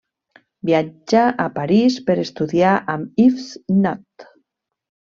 [0.69, 3.55] Viatja a París per estudiar amb Ives
[3.87, 4.31] Nat.